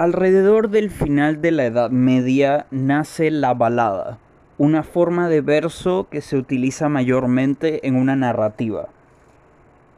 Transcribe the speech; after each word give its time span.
Alrededor 0.00 0.70
del 0.70 0.88
final 0.88 1.42
de 1.42 1.50
la 1.50 1.66
Edad 1.66 1.90
Media 1.90 2.64
nace 2.70 3.30
la 3.30 3.52
balada, 3.52 4.18
una 4.56 4.82
forma 4.82 5.28
de 5.28 5.42
verso 5.42 6.06
que 6.10 6.22
se 6.22 6.38
utiliza 6.38 6.88
mayormente 6.88 7.86
en 7.86 7.96
una 7.96 8.16
narrativa. 8.16 8.88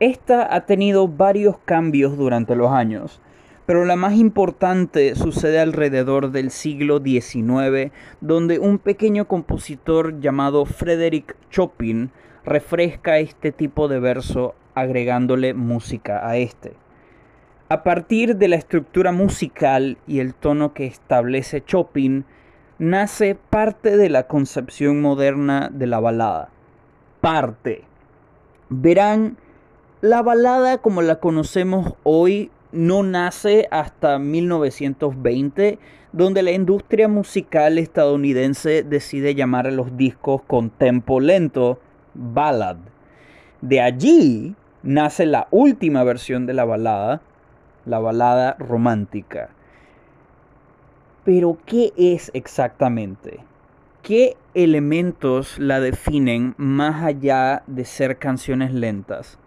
Esta 0.00 0.56
ha 0.56 0.66
tenido 0.66 1.06
varios 1.06 1.56
cambios 1.64 2.16
durante 2.16 2.56
los 2.56 2.72
años, 2.72 3.20
pero 3.64 3.84
la 3.84 3.94
más 3.94 4.14
importante 4.14 5.14
sucede 5.14 5.60
alrededor 5.60 6.32
del 6.32 6.50
siglo 6.50 6.98
XIX, 6.98 7.92
donde 8.20 8.58
un 8.58 8.78
pequeño 8.78 9.28
compositor 9.28 10.18
llamado 10.18 10.64
Frederick 10.66 11.36
Chopin 11.48 12.10
refresca 12.44 13.20
este 13.20 13.52
tipo 13.52 13.86
de 13.86 14.00
verso 14.00 14.56
agregándole 14.74 15.54
música 15.54 16.28
a 16.28 16.38
este. 16.38 16.72
A 17.72 17.82
partir 17.84 18.36
de 18.36 18.48
la 18.48 18.56
estructura 18.56 19.12
musical 19.12 19.96
y 20.06 20.18
el 20.18 20.34
tono 20.34 20.74
que 20.74 20.84
establece 20.84 21.64
Chopin, 21.64 22.26
nace 22.78 23.34
parte 23.34 23.96
de 23.96 24.10
la 24.10 24.24
concepción 24.24 25.00
moderna 25.00 25.70
de 25.72 25.86
la 25.86 25.98
balada. 25.98 26.50
Parte. 27.22 27.84
Verán, 28.68 29.38
la 30.02 30.20
balada 30.20 30.82
como 30.82 31.00
la 31.00 31.16
conocemos 31.16 31.94
hoy 32.02 32.50
no 32.72 33.04
nace 33.04 33.68
hasta 33.70 34.18
1920, 34.18 35.78
donde 36.12 36.42
la 36.42 36.50
industria 36.50 37.08
musical 37.08 37.78
estadounidense 37.78 38.82
decide 38.82 39.34
llamar 39.34 39.66
a 39.66 39.70
los 39.70 39.96
discos 39.96 40.42
con 40.42 40.68
tempo 40.68 41.20
lento 41.20 41.80
ballad. 42.12 42.76
De 43.62 43.80
allí 43.80 44.56
nace 44.82 45.24
la 45.24 45.48
última 45.50 46.04
versión 46.04 46.44
de 46.44 46.52
la 46.52 46.66
balada, 46.66 47.22
la 47.84 47.98
balada 47.98 48.56
romántica. 48.58 49.50
Pero, 51.24 51.58
¿qué 51.66 51.92
es 51.96 52.30
exactamente? 52.34 53.44
¿Qué 54.02 54.36
elementos 54.54 55.58
la 55.58 55.78
definen 55.78 56.54
más 56.56 57.04
allá 57.04 57.62
de 57.68 57.84
ser 57.84 58.18
canciones 58.18 58.72
lentas? 58.72 59.38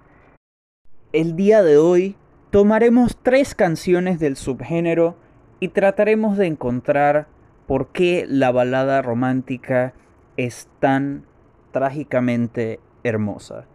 El 1.12 1.36
día 1.36 1.64
de 1.64 1.78
hoy 1.78 2.16
tomaremos 2.52 3.18
tres 3.22 3.56
canciones 3.56 4.20
del 4.20 4.38
subgénero 4.38 5.16
y 5.60 5.70
trataremos 5.70 6.38
de 6.38 6.48
encontrar 6.48 7.28
por 7.68 7.88
qué 7.90 8.26
la 8.28 8.52
balada 8.52 9.02
romántica 9.02 9.94
es 10.38 10.70
tan 10.80 11.26
trágicamente 11.72 12.80
hermosa. 13.04 13.66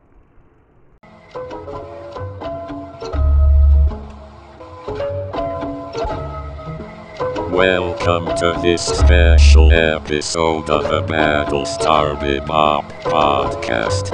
Welcome 7.60 8.24
to 8.36 8.58
this 8.62 8.80
special 8.80 9.70
episode 9.70 10.70
of 10.70 10.84
the 10.84 11.02
Battlestar 11.02 12.16
Bebop 12.18 12.88
podcast. 13.02 14.08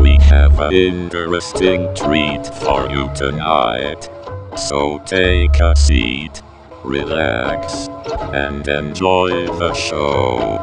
We 0.00 0.16
have 0.24 0.58
an 0.60 0.72
interesting 0.72 1.94
treat 1.94 2.46
for 2.64 2.88
you 2.88 3.12
tonight. 3.14 4.08
So 4.56 5.00
take 5.04 5.60
a 5.60 5.76
seat, 5.76 6.40
relax, 6.82 7.88
and 8.32 8.66
enjoy 8.66 9.52
the 9.58 9.74
show. 9.74 10.56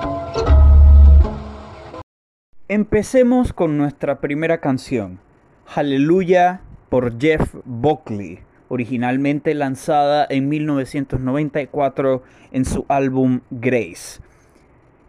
Empecemos 2.67 3.53
con 3.53 3.77
nuestra 3.77 4.19
primera 4.19 4.57
canción, 4.57 5.19
Hallelujah 5.67 6.61
por 6.89 7.19
Jeff 7.19 7.53
Buckley 7.65 8.41
originalmente 8.73 9.53
lanzada 9.53 10.25
en 10.29 10.49
1994 10.49 12.23
en 12.51 12.65
su 12.65 12.85
álbum 12.87 13.41
Grace. 13.51 14.19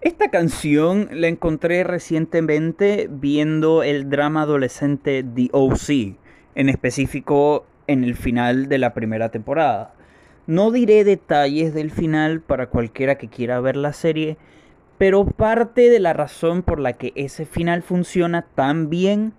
Esta 0.00 0.28
canción 0.28 1.08
la 1.12 1.28
encontré 1.28 1.82
recientemente 1.82 3.08
viendo 3.10 3.82
el 3.82 4.10
drama 4.10 4.42
adolescente 4.42 5.24
The 5.24 5.48
OC, 5.52 6.18
en 6.54 6.68
específico 6.68 7.64
en 7.86 8.04
el 8.04 8.14
final 8.14 8.68
de 8.68 8.76
la 8.76 8.92
primera 8.92 9.30
temporada. 9.30 9.94
No 10.46 10.70
diré 10.70 11.04
detalles 11.04 11.72
del 11.72 11.90
final 11.90 12.42
para 12.42 12.68
cualquiera 12.68 13.16
que 13.16 13.28
quiera 13.28 13.60
ver 13.60 13.76
la 13.76 13.94
serie, 13.94 14.36
pero 14.98 15.24
parte 15.24 15.88
de 15.88 16.00
la 16.00 16.12
razón 16.12 16.62
por 16.62 16.80
la 16.80 16.92
que 16.92 17.14
ese 17.16 17.46
final 17.46 17.82
funciona 17.82 18.42
tan 18.54 18.90
bien 18.90 19.32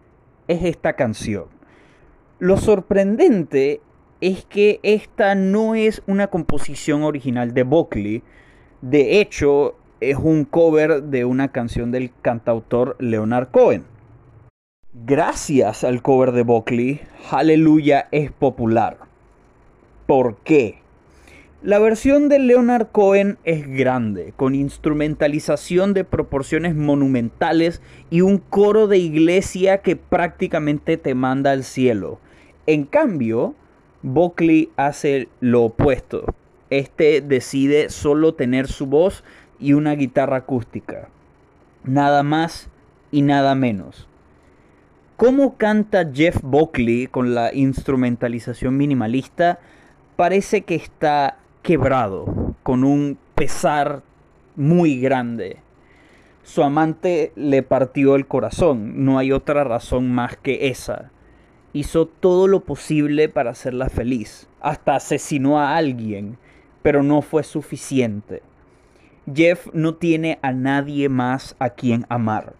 es 0.47 0.63
esta 0.63 0.94
canción. 0.94 1.45
Lo 2.39 2.57
sorprendente 2.57 3.81
es 4.25 4.44
que 4.44 4.80
esta 4.81 5.36
no 5.36 5.75
es 5.75 6.02
una 6.08 6.28
composición 6.28 7.03
original 7.03 7.53
de 7.53 7.62
Buckley. 7.62 8.24
De 8.81 9.22
hecho, 9.22 9.75
es 10.00 10.18
un 10.18 10.46
cover 10.46 11.03
de 11.03 11.25
una 11.25 11.52
canción 11.52 11.91
del 11.91 12.12
cantautor 12.24 12.96
Leonard 13.00 13.52
Cohen. 13.52 13.84
Gracias 14.94 15.84
al 15.84 16.02
cover 16.02 16.31
de 16.31 16.41
Buckley, 16.41 17.02
Hallelujah 17.30 18.08
es 18.12 18.31
popular. 18.31 18.97
¿Por 20.08 20.38
qué? 20.38 20.80
La 21.62 21.78
versión 21.78 22.28
de 22.28 22.40
Leonard 22.40 22.88
Cohen 22.92 23.38
es 23.44 23.68
grande, 23.68 24.34
con 24.36 24.56
instrumentalización 24.56 25.94
de 25.94 26.03
proporciones 26.03 26.75
monumentales 26.75 27.80
y 28.09 28.22
un 28.22 28.40
coro 28.40 28.88
de 28.88 28.97
iglesia 28.97 29.84
que 29.84 29.96
prácticamente 29.96 30.97
te 30.97 31.13
manda 31.13 31.52
al 31.52 31.63
cielo. 31.63 32.19
En 32.66 32.86
cambio, 32.86 33.53
Buckley 34.05 34.69
hace 34.77 35.29
lo 35.39 35.63
opuesto. 35.63 36.35
Este 36.69 37.21
decide 37.21 37.89
solo 37.89 38.35
tener 38.35 38.67
su 38.67 38.85
voz 38.85 39.23
y 39.59 39.73
una 39.73 39.95
guitarra 39.95 40.38
acústica. 40.38 41.09
Nada 41.83 42.21
más 42.21 42.69
y 43.11 43.23
nada 43.23 43.55
menos. 43.55 44.07
¿Cómo 45.17 45.57
canta 45.57 46.11
Jeff 46.13 46.38
Buckley 46.44 47.07
con 47.07 47.33
la 47.33 47.51
instrumentalización 47.51 48.77
minimalista? 48.77 49.57
Parece 50.17 50.61
que 50.61 50.75
está 50.75 51.39
quebrado, 51.63 52.53
con 52.61 52.83
un 52.83 53.17
pesar 53.33 54.03
muy 54.55 54.99
grande. 54.99 55.57
Su 56.44 56.61
amante 56.61 57.31
le 57.35 57.63
partió 57.63 58.15
el 58.15 58.27
corazón, 58.27 59.03
no 59.03 59.17
hay 59.17 59.31
otra 59.31 59.63
razón 59.63 60.11
más 60.11 60.38
que 60.38 60.67
esa 60.67 61.09
hizo 61.75 62.06
todo 62.06 62.47
lo 62.47 62.62
posible 62.62 63.28
para 63.28 63.52
hacerla 63.52 63.90
feliz. 63.90 64.47
Hasta 64.62 64.96
asesinó 64.96 65.59
a 65.59 65.75
alguien, 65.75 66.38
pero 66.81 67.03
no 67.03 67.22
fue 67.22 67.44
suficiente. 67.44 68.41
Jeff 69.31 69.68
no 69.74 69.96
tiene 69.96 70.40
a 70.41 70.53
nadie 70.53 71.09
más 71.09 71.58
a 71.59 71.72
quien 71.72 72.06
amar. 72.08 72.53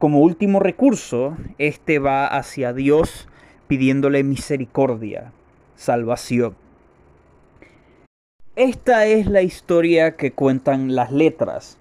Como 0.00 0.18
último 0.18 0.58
recurso, 0.58 1.36
este 1.58 2.00
va 2.00 2.26
hacia 2.26 2.72
Dios 2.72 3.28
pidiéndole 3.68 4.24
misericordia, 4.24 5.30
salvación. 5.76 6.56
Esta 8.56 9.06
es 9.06 9.26
la 9.26 9.42
historia 9.42 10.16
que 10.16 10.32
cuentan 10.32 10.96
las 10.96 11.12
letras, 11.12 11.78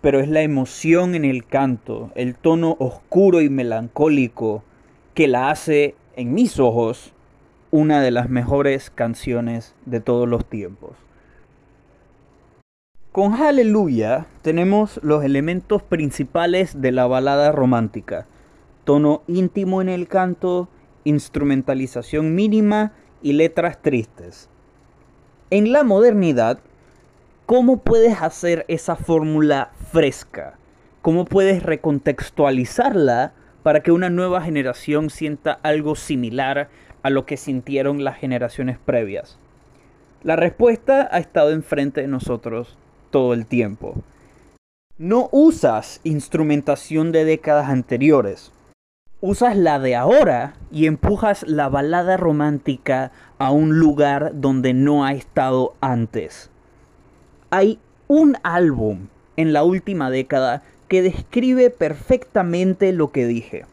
pero 0.00 0.20
es 0.20 0.28
la 0.28 0.42
emoción 0.42 1.16
en 1.16 1.24
el 1.24 1.44
canto, 1.46 2.12
el 2.14 2.36
tono 2.36 2.76
oscuro 2.78 3.40
y 3.40 3.50
melancólico 3.50 4.62
que 5.14 5.26
la 5.26 5.50
hace 5.50 5.96
en 6.16 6.34
mis 6.34 6.58
ojos, 6.58 7.12
una 7.70 8.02
de 8.02 8.10
las 8.10 8.28
mejores 8.28 8.90
canciones 8.90 9.74
de 9.86 10.00
todos 10.00 10.28
los 10.28 10.44
tiempos. 10.44 10.92
Con 13.12 13.32
Hallelujah 13.32 14.26
tenemos 14.42 14.98
los 15.02 15.24
elementos 15.24 15.82
principales 15.82 16.80
de 16.80 16.92
la 16.92 17.06
balada 17.06 17.52
romántica. 17.52 18.26
Tono 18.84 19.22
íntimo 19.26 19.82
en 19.82 19.88
el 19.88 20.08
canto, 20.08 20.68
instrumentalización 21.04 22.34
mínima 22.34 22.92
y 23.22 23.34
letras 23.34 23.80
tristes. 23.80 24.48
En 25.50 25.72
la 25.72 25.84
modernidad, 25.84 26.60
¿cómo 27.46 27.78
puedes 27.78 28.22
hacer 28.22 28.64
esa 28.68 28.96
fórmula 28.96 29.72
fresca? 29.92 30.58
¿Cómo 31.02 31.26
puedes 31.26 31.62
recontextualizarla 31.62 33.34
para 33.62 33.80
que 33.80 33.92
una 33.92 34.10
nueva 34.10 34.42
generación 34.42 35.10
sienta 35.10 35.58
algo 35.62 35.94
similar 35.94 36.68
a 37.02 37.10
lo 37.10 37.26
que 37.26 37.36
sintieron 37.36 38.04
las 38.04 38.16
generaciones 38.16 38.78
previas? 38.78 39.38
La 40.22 40.36
respuesta 40.36 41.08
ha 41.10 41.18
estado 41.18 41.50
enfrente 41.50 42.00
de 42.00 42.08
nosotros 42.08 42.78
todo 43.10 43.34
el 43.34 43.46
tiempo. 43.46 43.96
No 44.98 45.28
usas 45.32 46.00
instrumentación 46.04 47.10
de 47.12 47.24
décadas 47.24 47.68
anteriores. 47.68 48.52
Usas 49.20 49.56
la 49.56 49.78
de 49.78 49.96
ahora 49.96 50.54
y 50.70 50.86
empujas 50.86 51.44
la 51.48 51.68
balada 51.68 52.16
romántica 52.16 53.12
a 53.38 53.50
un 53.50 53.78
lugar 53.78 54.32
donde 54.34 54.74
no 54.74 55.04
ha 55.04 55.12
estado 55.12 55.74
antes. 55.80 56.50
Hay 57.50 57.78
un 58.08 58.36
álbum 58.42 59.08
en 59.36 59.52
la 59.52 59.64
última 59.64 60.10
década 60.10 60.62
que 60.92 61.00
describe 61.00 61.70
perfectamente 61.70 62.92
lo 62.92 63.12
que 63.12 63.26
dije. 63.26 63.64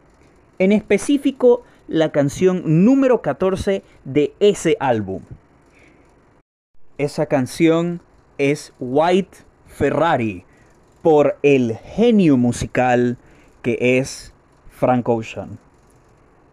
En 0.58 0.72
específico, 0.72 1.62
la 1.86 2.12
canción 2.12 2.62
número 2.86 3.20
14 3.20 3.82
de 4.06 4.32
ese 4.40 4.78
álbum. 4.80 5.20
Esa 6.96 7.26
canción 7.26 8.00
es 8.38 8.72
White 8.80 9.36
Ferrari 9.66 10.44
por 11.02 11.36
el 11.42 11.76
genio 11.76 12.38
musical 12.38 13.18
que 13.60 13.98
es 13.98 14.32
Frank 14.70 15.06
Ocean. 15.06 15.58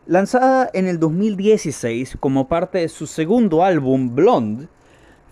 Lanzada 0.06 0.70
en 0.74 0.88
el 0.88 1.00
2016 1.00 2.18
como 2.20 2.50
parte 2.50 2.80
de 2.80 2.90
su 2.90 3.08
segundo 3.08 3.64
álbum 3.64 4.14
Blonde, 4.14 4.68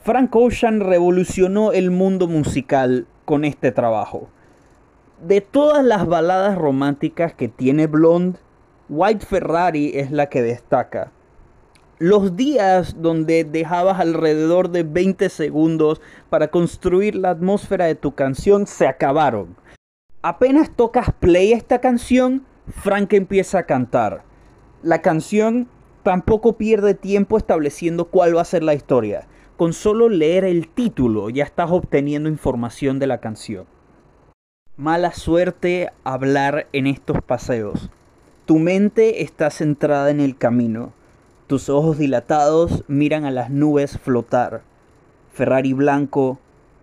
Frank 0.02 0.34
Ocean 0.34 0.80
revolucionó 0.80 1.74
el 1.74 1.92
mundo 1.92 2.30
musical 2.30 3.06
con 3.26 3.44
este 3.44 3.74
trabajo. 3.74 4.30
De 5.25 5.42
todas 5.42 5.83
las 5.83 6.06
baladas 6.06 6.56
románticas 6.56 7.33
que 7.33 7.48
tiene 7.48 7.88
Blonde, 7.88 8.38
White 8.89 9.25
Ferrari 9.25 9.94
es 9.95 10.12
la 10.12 10.30
que 10.30 10.44
destaca. 10.44 11.12
Los 11.98 12.36
días 12.36 13.01
donde 13.01 13.44
dejabas 13.44 14.00
alrededor 14.00 14.69
de 14.69 14.83
20 14.83 15.30
segundos 15.30 16.00
para 16.30 16.50
construir 16.50 17.16
la 17.16 17.31
atmósfera 17.31 17.86
de 17.86 17.95
tu 17.95 18.13
canción 18.13 18.68
se 18.68 18.86
acabaron. 18.86 19.56
Apenas 20.22 20.69
tocas 20.75 21.12
play 21.19 21.54
esta 21.54 21.81
canción, 21.81 22.45
Frank 22.68 23.12
empieza 23.13 23.57
a 23.57 23.66
cantar. 23.66 24.22
La 24.83 25.01
canción 25.01 25.68
tampoco 26.04 26.54
pierde 26.54 26.94
tiempo 26.94 27.39
estableciendo 27.39 28.12
cuál 28.12 28.38
va 28.38 28.42
a 28.42 28.45
ser 28.45 28.62
la 28.62 28.75
historia. 28.75 29.27
Con 29.57 29.74
solo 29.74 30.07
leer 30.07 30.44
el 30.44 30.68
título 30.68 31.31
ya 31.31 31.45
estás 31.45 31.72
obteniendo 31.72 32.30
información 32.30 33.00
de 33.00 33.07
la 33.07 33.18
canción. 33.22 33.66
Mala 34.77 35.13
suerte 35.13 35.89
hablar 36.04 36.68
en 36.74 36.86
estos 36.86 37.22
paseos. 37.22 37.89
Tu 38.45 38.60
mente 38.60 39.24
está 39.24 39.50
centrada 39.50 40.10
en 40.10 40.19
el 40.19 40.36
camino. 40.36 40.92
Tus 41.48 41.69
ojos 41.69 41.98
dilatados 41.98 42.83
miran 42.89 43.24
a 43.24 43.31
las 43.31 43.50
nubes 43.50 43.98
flotar. 43.98 44.63
Ferrari 45.31 45.72
blanco, 45.72 46.39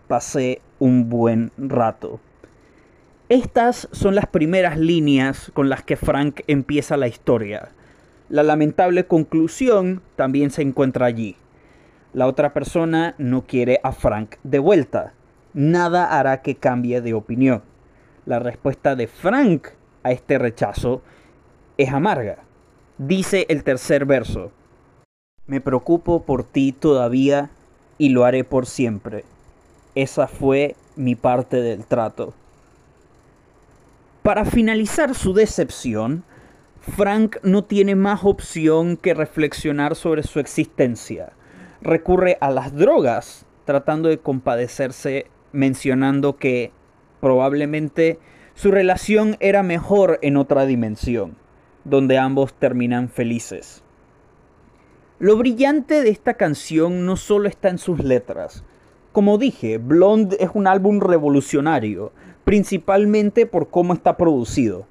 pasé 0.09 0.63
un 0.79 1.11
buen 1.11 1.53
rato. 1.59 2.19
Estas 3.29 3.89
son 3.93 4.15
las 4.15 4.25
primeras 4.27 4.79
líneas 4.79 5.51
con 5.53 5.69
las 5.69 5.83
que 5.83 5.97
Frank 5.97 6.41
empieza 6.47 6.97
la 6.97 7.09
historia. 7.09 7.73
La 8.31 8.43
lamentable 8.43 9.05
conclusión 9.05 10.01
también 10.17 10.51
se 10.51 10.63
encuentra 10.63 11.05
allí. 11.05 11.37
La 12.15 12.27
otra 12.27 12.55
persona 12.55 13.15
no 13.19 13.43
quiere 13.43 13.81
a 13.83 13.93
Frank 13.93 14.37
de 14.45 14.61
vuelta. 14.61 15.13
Nada 15.53 16.19
hará 16.19 16.41
que 16.41 16.55
cambie 16.55 17.03
de 17.03 17.13
opinión. 17.13 17.71
La 18.25 18.39
respuesta 18.39 18.95
de 18.95 19.09
Frank 19.09 19.69
a 20.05 20.13
este 20.13 20.39
rechazo 20.39 21.03
es 21.77 21.93
amarga. 21.93 22.39
Dice 22.99 23.47
el 23.49 23.65
tercer 23.65 24.05
verso. 24.05 24.53
Me 25.47 25.61
preocupo 25.61 26.23
por 26.23 26.45
ti 26.45 26.73
todavía 26.73 27.51
y 27.99 28.11
lo 28.11 28.25
haré 28.25 28.45
por 28.45 28.67
siempre. 28.67 29.25
Esa 29.97 30.29
fue 30.29 30.77
mi 30.95 31.17
parte 31.17 31.61
del 31.61 31.85
trato. 31.85 32.33
Para 34.23 34.45
finalizar 34.45 35.17
su 35.17 35.35
decepción, 35.35 36.23
Frank 36.81 37.39
no 37.43 37.65
tiene 37.65 37.97
más 37.97 38.21
opción 38.23 38.97
que 38.97 39.15
reflexionar 39.15 39.97
sobre 39.97 40.23
su 40.23 40.39
existencia. 40.39 41.33
Recurre 41.81 42.39
a 42.41 42.51
las 42.51 42.73
drogas, 42.73 43.47
tratando 43.65 44.09
de 44.09 44.19
compadecerse, 44.19 45.27
mencionando 45.51 46.37
que 46.37 46.71
probablemente 47.23 48.19
su 48.55 48.73
relación 48.73 49.37
era 49.41 49.63
mejor 49.63 50.19
en 50.21 50.37
otra 50.37 50.67
dimensión 50.67 51.37
donde 51.85 52.19
ambos 52.19 52.55
terminan 52.55 53.09
felices. 53.09 53.83
Lo 55.19 55.37
brillante 55.37 56.03
de 56.03 56.11
esta 56.11 56.35
canción 56.35 57.07
no 57.07 57.17
solo 57.17 57.49
está 57.49 57.69
en 57.69 57.79
sus 57.79 58.03
letras. 58.03 58.65
Como 59.13 59.39
dije, 59.39 59.79
Blonde 59.79 60.37
es 60.41 60.51
un 60.55 60.67
álbum 60.67 61.01
revolucionario, 61.01 62.13
principalmente 62.45 63.47
por 63.47 63.69
cómo 63.69 63.95
está 63.95 64.17
producido. 64.17 64.87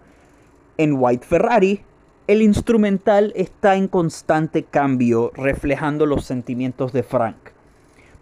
En 0.77 0.95
White 0.97 1.25
Ferrari, 1.25 1.81
el 2.27 2.41
instrumental 2.41 3.33
está 3.35 3.75
en 3.75 3.87
constante 3.87 4.63
cambio, 4.63 5.31
reflejando 5.35 6.05
los 6.05 6.23
sentimientos 6.23 6.93
de 6.93 7.03
Frank. 7.03 7.35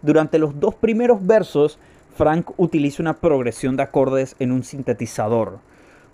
Durante 0.02 0.38
los 0.38 0.58
dos 0.58 0.74
primeros 0.74 1.24
versos, 1.24 1.78
Frank 2.14 2.50
utiliza 2.56 3.02
una 3.02 3.18
progresión 3.18 3.76
de 3.76 3.84
acordes 3.84 4.36
en 4.38 4.52
un 4.52 4.64
sintetizador. 4.64 5.58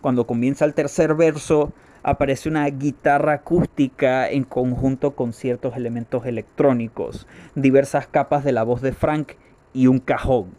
Cuando 0.00 0.26
comienza 0.26 0.64
el 0.64 0.75
tercer 0.75 1.14
verso, 1.14 1.72
aparece 2.02 2.48
una 2.48 2.69
guitarra 2.69 3.32
acústica 3.32 4.31
en 4.31 4.44
conjunto 4.44 5.16
con 5.16 5.32
ciertos 5.32 5.76
elementos 5.76 6.25
electrónicos, 6.26 7.26
diversas 7.54 8.06
capas 8.06 8.44
de 8.44 8.52
la 8.52 8.62
voz 8.62 8.82
de 8.82 8.93
Frank 8.93 9.32
y 9.75 9.88
un 9.88 9.98
cajón. 9.98 10.50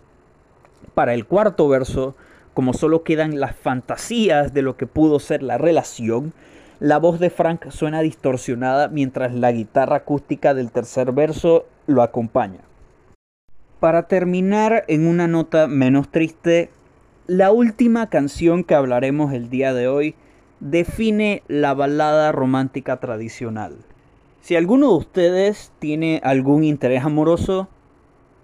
Para 0.94 1.14
el 1.14 1.26
cuarto 1.26 1.70
verso, 1.70 2.16
como 2.54 2.74
solo 2.74 3.04
quedan 3.04 3.40
las 3.40 3.56
fantasías 3.56 4.54
de 4.54 4.64
lo 4.64 4.76
que 4.76 4.88
pudo 4.88 5.20
ser 5.20 5.44
la 5.44 5.58
relación, 5.58 6.34
la 6.80 6.98
voz 6.98 7.20
de 7.20 7.30
Frank 7.30 7.70
suena 7.70 8.02
distorsionada 8.02 8.88
mientras 8.88 9.34
la 9.34 9.52
guitarra 9.52 9.98
acústica 9.98 10.54
del 10.54 10.72
tercer 10.72 11.12
verso 11.12 11.66
lo 11.86 12.02
acompaña. 12.02 12.67
Para 13.80 14.08
terminar 14.08 14.86
en 14.88 15.06
una 15.06 15.28
nota 15.28 15.68
menos 15.68 16.10
triste, 16.10 16.72
la 17.28 17.52
última 17.52 18.10
canción 18.10 18.64
que 18.64 18.74
hablaremos 18.74 19.34
el 19.34 19.52
día 19.52 19.72
de 19.74 19.88
hoy 19.88 20.16
define 20.60 21.44
la 21.48 21.76
balada 21.76 22.32
romántica 22.32 23.00
tradicional. 23.00 23.76
Si 24.42 24.56
alguno 24.56 24.90
de 24.90 24.98
ustedes 24.98 25.72
tiene 25.78 26.22
algún 26.24 26.64
interés 26.64 27.04
amoroso, 27.04 27.70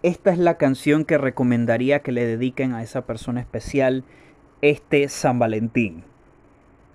esta 0.03 0.31
es 0.31 0.37
la 0.37 0.57
canción 0.57 1.03
que 1.03 1.17
recomendaría 1.17 2.01
que 2.01 2.11
le 2.11 2.27
dediquen 2.27 2.73
a 2.73 2.83
esa 2.83 3.07
persona 3.07 3.39
especial 3.39 4.03
este 4.61 5.09
San 5.09 5.39
Valentín. 5.39 6.03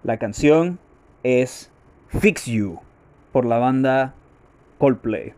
La 0.05 0.19
canción 0.19 0.79
es 1.25 1.73
Fix 2.09 2.47
You 2.47 2.79
por 3.33 3.45
la 3.45 3.59
banda 3.59 4.15
Coldplay. 4.79 5.33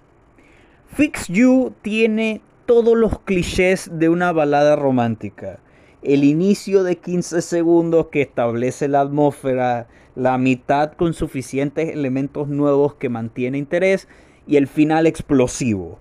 Fix 0.89 1.29
You 1.29 1.73
tiene 1.81 2.43
todos 2.71 2.97
los 2.97 3.19
clichés 3.19 3.91
de 3.93 4.09
una 4.09 4.31
balada 4.31 4.77
romántica 4.77 5.59
el 6.03 6.23
inicio 6.23 6.85
de 6.85 6.99
15 6.99 7.43
segundos 7.43 8.07
que 8.13 8.23
establece 8.23 8.87
la 8.87 9.01
atmósfera, 9.01 9.89
la 10.15 10.39
mitad 10.39 10.93
con 10.93 11.13
suficientes 11.13 11.89
elementos 11.91 12.47
nuevos 12.47 12.95
que 12.95 13.09
mantiene 13.09 13.59
interés 13.59 14.07
y 14.47 14.55
el 14.55 14.69
final 14.69 15.09
explosivo. 15.09 15.99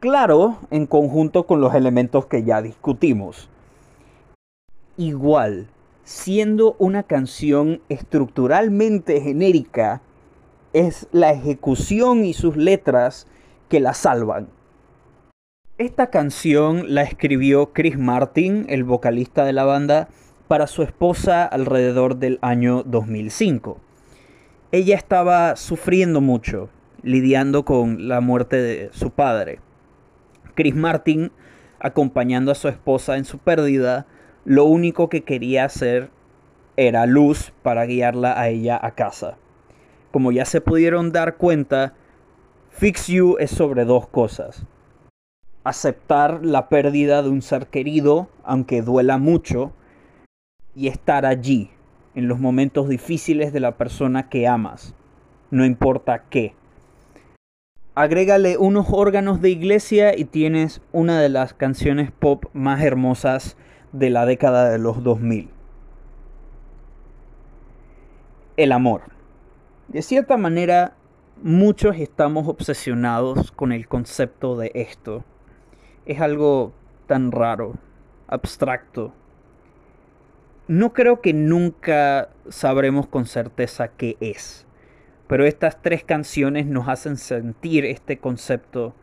Claro, 0.00 0.58
en 0.72 0.86
conjunto 0.86 1.46
con 1.46 1.60
los 1.60 1.72
elementos 1.72 2.26
que 2.26 2.42
ya 2.42 2.62
discutimos. 2.62 3.48
Igual, 4.96 5.68
siendo 6.02 6.74
una 6.80 7.04
canción 7.04 7.80
estructuralmente 7.88 9.20
genérica, 9.20 10.02
es 10.72 11.06
la 11.12 11.30
ejecución 11.30 12.24
y 12.24 12.34
sus 12.34 12.56
letras 12.56 13.28
que 13.68 13.78
la 13.78 13.94
salvan. 13.94 14.48
Esta 15.78 16.06
canción 16.06 16.94
la 16.94 17.02
escribió 17.02 17.74
Chris 17.74 17.98
Martin, 17.98 18.64
el 18.70 18.82
vocalista 18.82 19.44
de 19.44 19.52
la 19.52 19.66
banda, 19.66 20.08
para 20.48 20.68
su 20.68 20.82
esposa 20.82 21.44
alrededor 21.44 22.16
del 22.16 22.38
año 22.40 22.82
2005. 22.82 23.78
Ella 24.72 24.96
estaba 24.96 25.54
sufriendo 25.56 26.22
mucho, 26.22 26.70
lidiando 27.02 27.66
con 27.66 28.08
la 28.08 28.22
muerte 28.22 28.56
de 28.56 28.88
su 28.94 29.10
padre. 29.10 29.58
Chris 30.54 30.74
Martin, 30.74 31.30
acompañando 31.78 32.52
a 32.52 32.54
su 32.54 32.68
esposa 32.68 33.18
en 33.18 33.26
su 33.26 33.36
pérdida, 33.36 34.06
lo 34.46 34.64
único 34.64 35.10
que 35.10 35.24
quería 35.24 35.66
hacer 35.66 36.08
era 36.78 37.04
luz 37.04 37.52
para 37.62 37.84
guiarla 37.84 38.40
a 38.40 38.48
ella 38.48 38.80
a 38.82 38.92
casa. 38.92 39.36
Como 40.10 40.32
ya 40.32 40.46
se 40.46 40.62
pudieron 40.62 41.12
dar 41.12 41.36
cuenta, 41.36 41.92
Fix 42.70 43.08
You 43.08 43.36
es 43.38 43.50
sobre 43.50 43.84
dos 43.84 44.08
cosas 44.08 44.64
aceptar 45.66 46.44
la 46.44 46.68
pérdida 46.68 47.24
de 47.24 47.28
un 47.28 47.42
ser 47.42 47.66
querido, 47.66 48.28
aunque 48.44 48.82
duela 48.82 49.18
mucho, 49.18 49.72
y 50.76 50.86
estar 50.86 51.26
allí, 51.26 51.70
en 52.14 52.28
los 52.28 52.38
momentos 52.38 52.88
difíciles 52.88 53.52
de 53.52 53.58
la 53.58 53.76
persona 53.76 54.28
que 54.28 54.46
amas, 54.46 54.94
no 55.50 55.64
importa 55.64 56.22
qué. 56.30 56.54
Agrégale 57.96 58.58
unos 58.58 58.86
órganos 58.92 59.40
de 59.40 59.50
iglesia 59.50 60.16
y 60.16 60.26
tienes 60.26 60.82
una 60.92 61.20
de 61.20 61.30
las 61.30 61.52
canciones 61.52 62.12
pop 62.12 62.44
más 62.52 62.80
hermosas 62.82 63.56
de 63.90 64.10
la 64.10 64.24
década 64.24 64.70
de 64.70 64.78
los 64.78 65.02
2000. 65.02 65.50
El 68.56 68.70
amor. 68.70 69.02
De 69.88 70.02
cierta 70.02 70.36
manera, 70.36 70.94
muchos 71.42 71.96
estamos 71.96 72.46
obsesionados 72.46 73.50
con 73.50 73.72
el 73.72 73.88
concepto 73.88 74.56
de 74.56 74.70
esto 74.74 75.24
es 76.06 76.20
algo 76.20 76.72
tan 77.06 77.32
raro, 77.32 77.74
abstracto. 78.28 79.12
No 80.68 80.92
creo 80.92 81.20
que 81.20 81.32
nunca 81.32 82.30
sabremos 82.48 83.06
con 83.06 83.26
certeza 83.26 83.88
qué 83.88 84.16
es, 84.20 84.66
pero 85.26 85.44
estas 85.44 85.82
tres 85.82 86.04
canciones 86.04 86.66
nos 86.66 86.88
hacen 86.88 87.16
sentir 87.16 87.84
este 87.84 88.18
concepto 88.18 88.94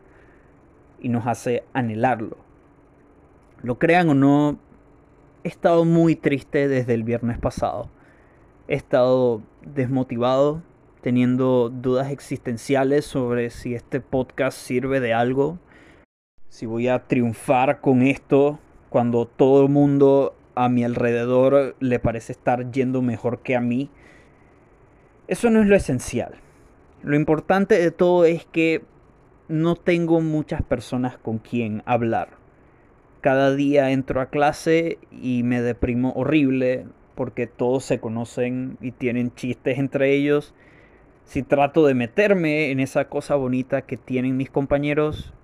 y 1.00 1.10
nos 1.10 1.26
hace 1.26 1.64
anhelarlo. 1.74 2.38
Lo 3.62 3.78
crean 3.78 4.08
o 4.08 4.14
no, 4.14 4.58
he 5.42 5.48
estado 5.48 5.84
muy 5.84 6.16
triste 6.16 6.68
desde 6.68 6.94
el 6.94 7.04
viernes 7.04 7.38
pasado. 7.38 7.90
He 8.68 8.74
estado 8.74 9.42
desmotivado, 9.62 10.62
teniendo 11.02 11.68
dudas 11.68 12.10
existenciales 12.10 13.04
sobre 13.04 13.50
si 13.50 13.74
este 13.74 14.00
podcast 14.00 14.58
sirve 14.58 15.00
de 15.00 15.12
algo, 15.12 15.58
si 16.54 16.66
voy 16.66 16.86
a 16.86 17.00
triunfar 17.00 17.80
con 17.80 18.02
esto 18.02 18.60
cuando 18.88 19.26
todo 19.26 19.64
el 19.64 19.70
mundo 19.70 20.36
a 20.54 20.68
mi 20.68 20.84
alrededor 20.84 21.74
le 21.80 21.98
parece 21.98 22.30
estar 22.30 22.70
yendo 22.70 23.02
mejor 23.02 23.40
que 23.40 23.56
a 23.56 23.60
mí. 23.60 23.90
Eso 25.26 25.50
no 25.50 25.60
es 25.60 25.66
lo 25.66 25.74
esencial. 25.74 26.34
Lo 27.02 27.16
importante 27.16 27.76
de 27.76 27.90
todo 27.90 28.24
es 28.24 28.44
que 28.44 28.82
no 29.48 29.74
tengo 29.74 30.20
muchas 30.20 30.62
personas 30.62 31.18
con 31.18 31.38
quien 31.38 31.82
hablar. 31.86 32.28
Cada 33.20 33.52
día 33.52 33.90
entro 33.90 34.20
a 34.20 34.26
clase 34.26 34.98
y 35.10 35.42
me 35.42 35.60
deprimo 35.60 36.12
horrible 36.12 36.86
porque 37.16 37.48
todos 37.48 37.84
se 37.84 37.98
conocen 37.98 38.78
y 38.80 38.92
tienen 38.92 39.34
chistes 39.34 39.76
entre 39.76 40.12
ellos. 40.12 40.54
Si 41.24 41.42
trato 41.42 41.84
de 41.84 41.94
meterme 41.94 42.70
en 42.70 42.78
esa 42.78 43.08
cosa 43.08 43.34
bonita 43.34 43.82
que 43.82 43.96
tienen 43.96 44.36
mis 44.36 44.50
compañeros, 44.50 45.34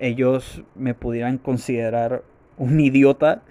ellos 0.00 0.62
me 0.74 0.94
pudieran 0.94 1.38
considerar 1.38 2.24
un 2.56 2.80
idiota. 2.80 3.42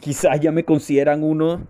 Quizás 0.00 0.40
ya 0.40 0.50
me 0.50 0.64
consideran 0.64 1.22
uno. 1.22 1.66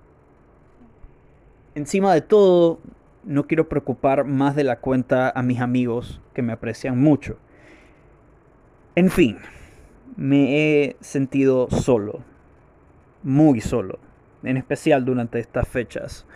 Encima 1.75 2.15
de 2.15 2.21
todo, 2.23 2.81
no 3.25 3.47
quiero 3.47 3.69
preocupar 3.69 4.25
más 4.25 4.57
de 4.57 4.65
la 4.65 4.81
cuenta 4.81 5.31
a 5.35 5.43
mis 5.43 5.61
amigos 5.61 6.21
que 6.33 6.43
me 6.43 6.53
aprecian 6.53 6.99
mucho. 6.99 7.37
En 8.95 9.11
fin, 9.11 9.39
me 10.17 10.85
he 10.85 10.97
sentido 11.01 11.69
solo, 11.71 12.21
muy 13.23 13.61
solo, 13.61 13.99
en 14.43 14.57
especial 14.57 15.05
durante 15.05 15.41
estas 15.41 15.69
fechas. 15.69 16.27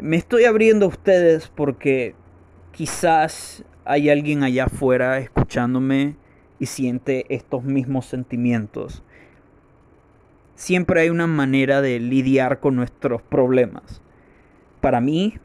Me 0.00 0.16
estoy 0.16 0.44
abriendo 0.44 0.86
a 0.86 0.88
ustedes 0.88 1.48
porque 1.48 2.14
quizás 2.72 3.64
hay 3.84 4.10
alguien 4.10 4.42
allá 4.42 4.64
afuera 4.64 5.18
escuchándome 5.18 6.16
y 6.62 6.66
siente 6.66 7.26
estos 7.28 7.64
mismos 7.64 8.06
sentimientos. 8.06 9.02
Siempre 10.54 11.00
hay 11.00 11.10
una 11.10 11.26
manera 11.26 11.82
de 11.82 11.98
lidiar 11.98 12.60
con 12.60 12.76
nuestros 12.76 13.20
problemas. 13.20 14.00
Para 14.80 15.00
mí, 15.00 15.38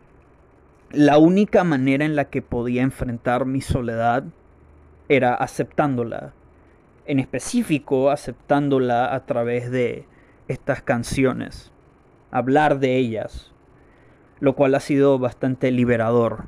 la 0.91 1.17
única 1.17 1.63
manera 1.63 2.05
en 2.05 2.15
la 2.15 2.25
que 2.25 2.43
podía 2.43 2.83
enfrentar 2.83 3.47
mi 3.47 3.61
soledad 3.61 4.25
era 5.09 5.33
aceptándola. 5.33 6.33
En 7.07 7.17
específico, 7.17 8.11
aceptándola 8.11 9.15
a 9.15 9.25
través 9.25 9.71
de 9.71 10.05
estas 10.47 10.83
canciones. 10.83 11.71
Hablar 12.29 12.77
de 12.77 12.95
ellas. 12.95 13.51
Lo 14.39 14.53
cual 14.55 14.75
ha 14.75 14.79
sido 14.79 15.17
bastante 15.17 15.71
liberador. 15.71 16.43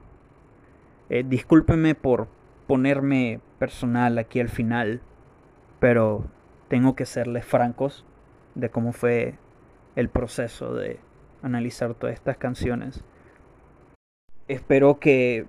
Eh, 1.10 1.26
discúlpeme 1.28 1.96
por 1.96 2.28
ponerme 2.68 3.42
personal 3.60 4.18
aquí 4.18 4.40
al 4.40 4.50
final. 4.50 5.02
Pero 5.80 6.26
tengo 6.68 6.96
que 6.96 7.06
serles 7.06 7.46
francos 7.46 8.06
de 8.56 8.70
cómo 8.70 8.94
fue 8.94 9.36
el 9.96 10.10
proceso 10.10 10.74
de 10.74 11.00
analizar 11.44 11.94
todas 11.94 12.16
estas 12.16 12.38
canciones. 12.38 13.04
Espero 14.48 15.00
que 15.00 15.46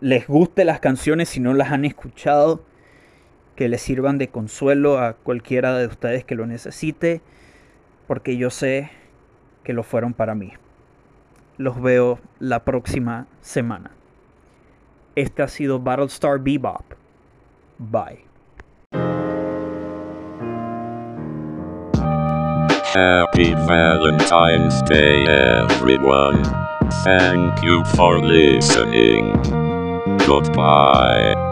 les 0.00 0.26
guste 0.26 0.64
las 0.64 0.80
canciones 0.80 1.28
si 1.28 1.40
no 1.40 1.54
las 1.54 1.70
han 1.70 1.84
escuchado, 1.84 2.64
que 3.54 3.68
les 3.68 3.82
sirvan 3.82 4.18
de 4.18 4.28
consuelo 4.28 4.98
a 4.98 5.14
cualquiera 5.14 5.76
de 5.76 5.86
ustedes 5.86 6.24
que 6.24 6.34
lo 6.34 6.46
necesite, 6.46 7.20
porque 8.06 8.36
yo 8.36 8.50
sé 8.50 8.90
que 9.62 9.72
lo 9.72 9.82
fueron 9.82 10.14
para 10.14 10.34
mí. 10.34 10.52
Los 11.58 11.80
veo 11.80 12.18
la 12.38 12.64
próxima 12.64 13.26
semana. 13.40 13.90
Este 15.14 15.42
ha 15.42 15.48
sido 15.48 15.78
Battlestar 15.78 16.40
Bebop. 16.40 16.99
Bye. 17.80 18.18
Happy 22.92 23.54
Valentine's 23.54 24.82
Day, 24.82 25.24
everyone. 25.26 26.44
Thank 27.04 27.62
you 27.62 27.82
for 27.96 28.20
listening. 28.20 29.32
Goodbye. 30.26 31.49